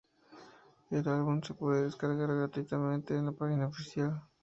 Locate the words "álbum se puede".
1.07-1.83